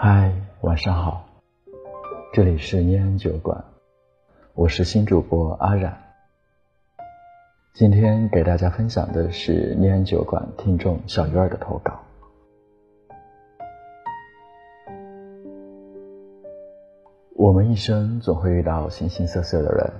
[0.00, 1.26] 嗨，晚上好，
[2.32, 3.64] 这里是念安酒馆，
[4.54, 5.92] 我是新主播阿冉。
[7.74, 11.98] 今天给大家分享的是念安酒馆听众小鱼儿的投稿。
[17.34, 19.92] 我们一生总会遇到形形色色的人，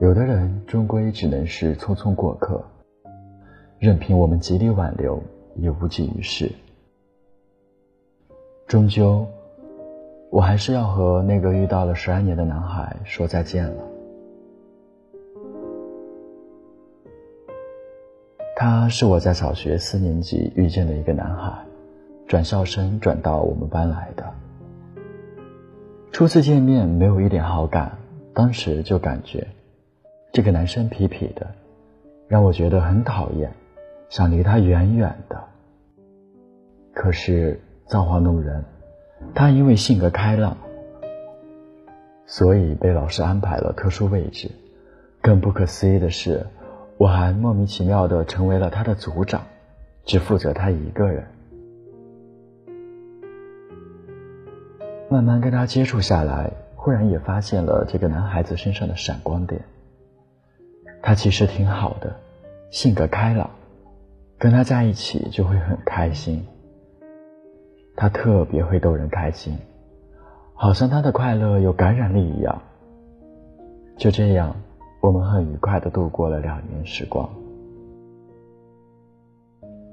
[0.00, 2.60] 有的人终归只能是匆匆过客，
[3.78, 5.22] 任凭我们极力挽留，
[5.54, 6.50] 也无济于事。
[8.66, 9.26] 终究，
[10.30, 13.84] 我还是要和那个遇到了十二年的男孩说再见了。
[18.56, 21.52] 他是我在小学四年级遇见的一个男孩，
[22.26, 24.24] 转校生转到我们班来的。
[26.10, 27.98] 初次见面没有一点好感，
[28.32, 29.46] 当时就感觉
[30.32, 31.46] 这个男生痞痞的，
[32.26, 33.52] 让我觉得很讨厌，
[34.08, 35.44] 想离他远远的。
[36.94, 37.60] 可是。
[37.92, 38.64] 造化弄人，
[39.34, 40.56] 他因为性格开朗，
[42.24, 44.50] 所以被老师安排了特殊位置。
[45.20, 46.46] 更不可思议的是，
[46.96, 49.42] 我还莫名其妙的成为了他的组长，
[50.06, 51.26] 只负责他一个人。
[55.10, 59.60] 慢慢跟他接触下来，忽然也发现了这个男孩子身上的闪光点。
[61.02, 62.16] 他其实挺好的，
[62.70, 63.50] 性格开朗，
[64.38, 66.46] 跟他在一起就会很开心。
[67.94, 69.58] 他特别会逗人开心，
[70.54, 72.62] 好像他的快乐有感染力一样。
[73.96, 74.56] 就这样，
[75.00, 77.28] 我们很愉快的度过了两年时光。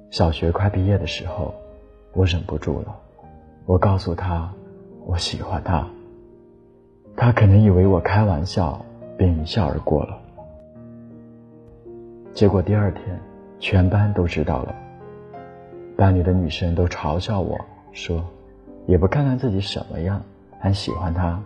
[0.09, 1.53] 小学快毕业的时候，
[2.13, 2.95] 我忍不住了，
[3.65, 4.51] 我告诉他
[5.05, 5.85] 我喜欢他。
[7.15, 8.83] 他可能以为我开玩笑，
[9.17, 10.17] 便一笑而过了。
[12.31, 13.19] 结果第二天，
[13.59, 14.73] 全班都知道了，
[15.97, 17.59] 班里的女生都嘲笑我。
[17.91, 18.23] 说，
[18.87, 20.21] 也不看看自己什么样，
[20.59, 21.41] 还喜欢他。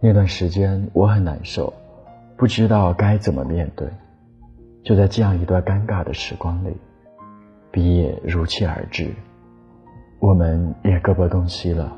[0.00, 1.72] 那段时间我很难受，
[2.36, 3.88] 不知道该怎么面对。
[4.82, 6.74] 就在这样一段尴尬的时光里，
[7.70, 9.12] 毕业如期而至，
[10.18, 11.94] 我们也各奔东西了。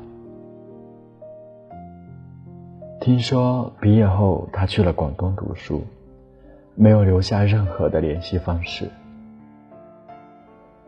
[2.99, 5.81] 听说毕业后他去了广东读书。
[6.75, 8.89] 没有留下任何的联系方式，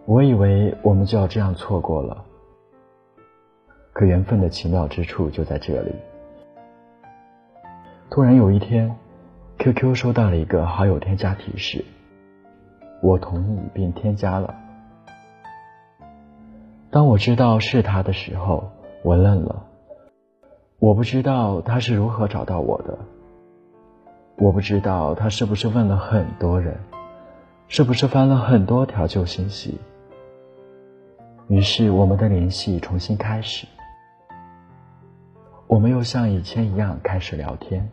[0.06, 2.24] 我以为我们就要这样错过了。
[3.94, 5.94] 可缘分的奇妙之处就在这里。
[8.10, 8.96] 突然有一天
[9.60, 11.86] ，QQ 收到了一个好友添加提示，
[13.02, 14.54] 我同意并添加了。
[16.90, 18.72] 当我知道是他的时候，
[19.04, 19.66] 我愣了，
[20.80, 22.98] 我不知道他是如何找到我的。
[24.38, 26.78] 我不知道他是不是问了很多人，
[27.68, 29.80] 是不是翻了很多条旧信息。
[31.48, 33.66] 于是我们的联系重新开始，
[35.68, 37.90] 我们又像以前一样开始聊天。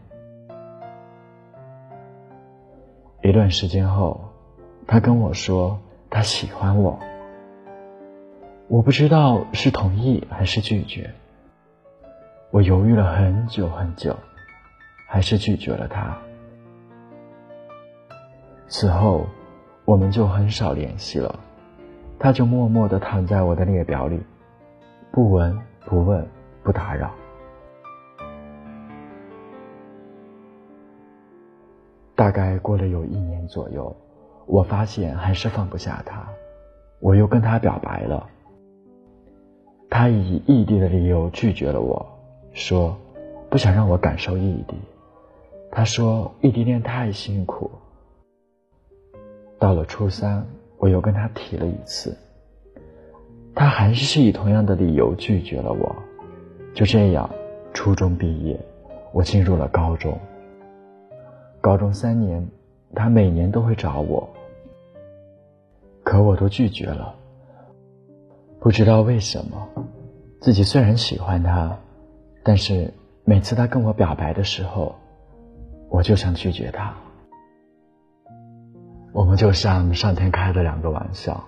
[3.23, 4.21] 一段时间后，
[4.87, 5.79] 他跟我说
[6.11, 6.99] 他喜欢我，
[8.67, 11.09] 我不知道是同意还是拒绝。
[12.51, 14.17] 我犹豫了很久很久，
[15.07, 16.19] 还是拒绝了他。
[18.69, 19.27] 此后，
[19.85, 21.39] 我们就很少联系了。
[22.19, 24.21] 他就默默地躺在我的列表里，
[25.11, 26.27] 不闻不问
[26.63, 27.11] 不打扰。
[32.15, 33.95] 大概过了有一年左右，
[34.47, 36.29] 我发现还是放不下他，
[37.01, 38.29] 我又跟他表白了。
[39.91, 42.07] 他以异地的理由拒绝了我，
[42.53, 42.97] 说
[43.51, 44.77] 不想让我感受异地。
[45.73, 47.71] 他说异地恋太辛苦。
[49.63, 50.45] 到了初三，
[50.77, 52.13] 我又跟他提了一次，
[53.55, 55.95] 他还是以同样的理由拒绝了我。
[56.75, 57.31] 就这样，
[57.73, 58.59] 初中毕业，
[59.13, 60.19] 我进入了高中。
[61.61, 62.45] 高中三年，
[62.93, 64.29] 他每年都会找我，
[66.03, 67.15] 可我都拒绝了。
[68.59, 69.69] 不知道为什么，
[70.41, 71.79] 自己虽然喜欢他，
[72.43, 72.93] 但是
[73.25, 74.97] 每次他跟我表白的时候，
[75.89, 76.93] 我就想拒绝他。
[79.13, 81.45] 我们就像上天开的两个玩笑，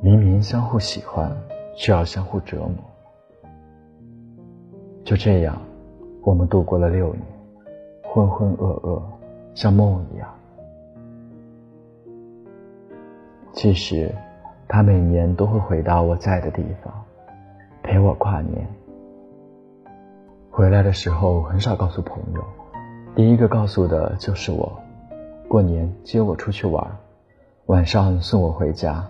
[0.00, 1.30] 明明相互喜欢，
[1.76, 2.72] 却要相互折磨。
[5.04, 5.60] 就这样，
[6.22, 7.22] 我们度过了六年，
[8.04, 9.02] 浑浑噩噩，
[9.54, 10.28] 像梦一样。
[13.52, 14.10] 其实，
[14.66, 17.04] 他每年都会回到我在的地方，
[17.82, 18.66] 陪我跨年。
[20.50, 22.42] 回来的时候很少告诉朋友，
[23.14, 24.72] 第一个告诉的就是我。
[25.48, 26.86] 过年接我出去玩，
[27.66, 29.02] 晚上送我回家。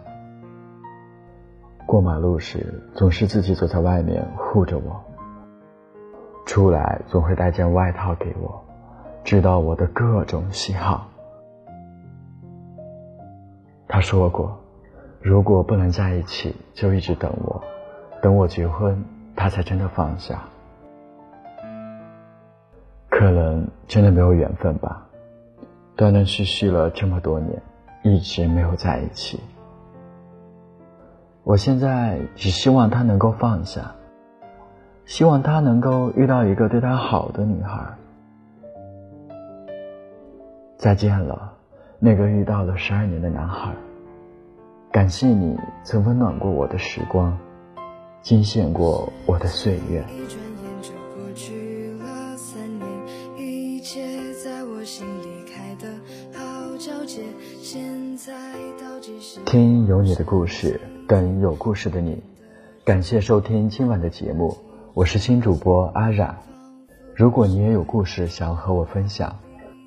[1.84, 5.04] 过马路时总是自己坐在外面护着我，
[6.46, 8.62] 出来总会带件外套给我，
[9.24, 11.08] 知道我的各种喜好。
[13.88, 14.56] 他说过，
[15.20, 17.60] 如果不能在一起，就一直等我，
[18.22, 20.40] 等我结婚，他才真的放下。
[23.10, 25.07] 可能真的没有缘分吧，
[25.98, 27.60] 断断续续了这么多年，
[28.04, 29.40] 一直没有在一起。
[31.42, 33.96] 我现在只希望他能够放下，
[35.06, 37.84] 希望他能够遇到一个对他好的女孩。
[40.76, 41.52] 再见了，
[41.98, 43.72] 那个遇到了十二年的男孩。
[44.92, 47.36] 感谢你曾温暖过我的时光，
[48.22, 50.04] 惊现过我的岁月。
[59.44, 62.22] 听有你的故事，等有故事的你。
[62.84, 64.56] 感谢收听今晚的节目，
[64.94, 66.36] 我是新主播阿冉。
[67.14, 69.36] 如果你也有故事想要和我分享，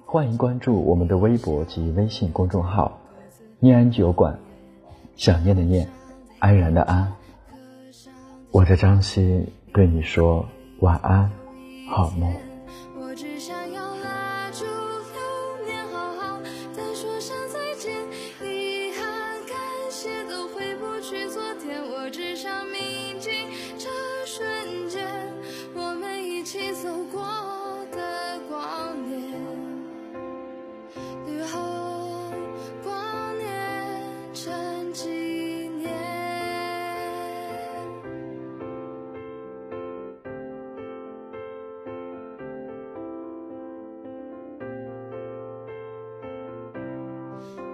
[0.05, 2.99] 欢迎关注我们的微博及微信公众号
[3.59, 4.37] “念安酒馆”。
[5.15, 5.87] 想念的念，
[6.39, 7.11] 安然的安。
[8.51, 10.45] 我的张希对你说
[10.79, 11.31] 晚安，
[11.89, 12.50] 好梦。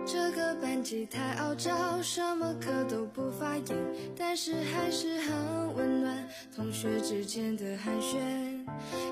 [0.10, 3.78] 这个班级太傲娇，什么课都不发言，
[4.18, 6.26] 但是还是很温暖。
[6.56, 8.18] 同学之间的寒暄，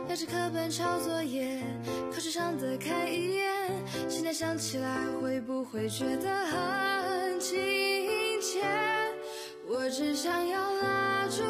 [0.08, 1.62] 压着课本抄作业，
[2.14, 3.70] 考试上的看一眼。
[4.08, 7.58] 现在想起来，会不会觉得很亲
[8.42, 8.64] 切？
[9.68, 11.44] 我只想要拉住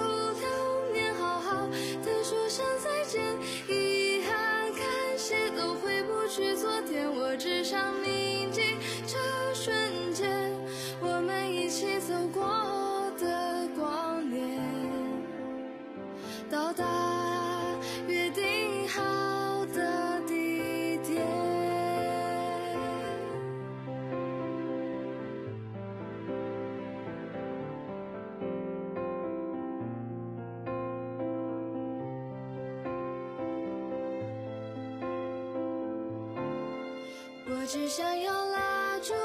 [37.48, 39.18] 我只想要拉住流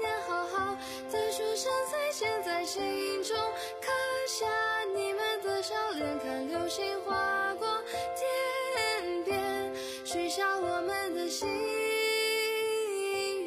[0.00, 0.74] 年，好好
[1.10, 3.36] 的说声再见，在心中
[3.82, 3.90] 刻
[4.26, 4.46] 下
[4.94, 7.68] 你们的笑脸，看流星划过
[8.16, 9.74] 天边，
[10.06, 11.46] 许下我们的心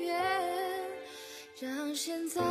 [0.01, 0.15] 愿，
[1.59, 2.50] 让现在。